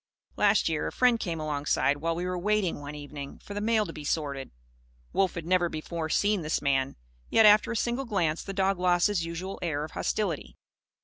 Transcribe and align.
Last 0.35 0.67
year, 0.67 0.87
a 0.87 0.91
friend 0.91 1.19
came 1.19 1.39
alongside, 1.39 1.97
while 1.97 2.15
we 2.15 2.25
were 2.25 2.39
waiting, 2.39 2.79
one 2.79 2.95
evening, 2.95 3.37
for 3.37 3.53
the 3.53 3.61
mail 3.61 3.85
to 3.85 3.93
be 3.93 4.03
sorted. 4.03 4.49
Wolf 5.13 5.35
had 5.35 5.45
never 5.45 5.69
before 5.69 6.09
seen 6.09 6.41
this 6.41 6.59
man. 6.59 6.95
Yet, 7.29 7.45
after 7.45 7.71
a 7.71 7.75
single 7.77 8.05
glance, 8.05 8.41
the 8.41 8.51
dog 8.51 8.79
lost 8.79 9.05
his 9.05 9.23
usual 9.27 9.59
air 9.61 9.83
of 9.83 9.91
hostility. 9.91 10.57